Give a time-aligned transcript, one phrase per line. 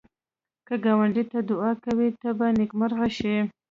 [0.67, 3.35] که ګاونډي ته دعایې کوې، ته به نېکمرغه شې